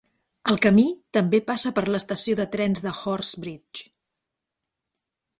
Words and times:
El 0.51 0.55
camí 0.61 0.85
també 1.17 1.39
passa 1.49 1.71
per 1.79 1.83
l"estació 1.83 2.37
de 2.39 2.45
trens 2.55 2.81
de 2.85 2.93
Horsebridge. 3.01 3.85